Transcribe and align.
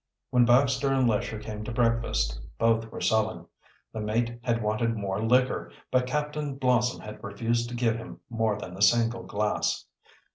When 0.31 0.45
Baxter 0.45 0.91
and 0.91 1.07
Lesher 1.07 1.37
came 1.37 1.63
to 1.63 1.71
breakfast 1.71 2.41
both 2.57 2.91
were 2.91 3.01
sullen. 3.01 3.45
The 3.93 3.99
mate 3.99 4.39
had 4.41 4.63
wanted 4.63 4.97
more 4.97 5.21
liquor, 5.21 5.71
but 5.91 6.07
Captain 6.07 6.55
Blossom 6.55 7.01
had 7.01 7.23
refused 7.23 7.69
to 7.69 7.75
give 7.75 7.97
him 7.97 8.19
more 8.27 8.57
than 8.57 8.75
a 8.75 8.81
single 8.81 9.21
glass. 9.21 9.85